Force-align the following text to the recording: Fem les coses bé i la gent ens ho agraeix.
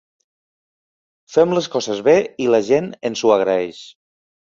Fem 1.35 1.53
les 1.59 1.69
coses 1.77 2.03
bé 2.09 2.17
i 2.47 2.51
la 2.57 2.63
gent 2.73 2.91
ens 3.11 3.25
ho 3.29 3.39
agraeix. 3.39 3.89